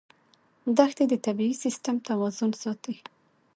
[0.77, 2.95] دښتې د طبعي سیسټم توازن ساتي.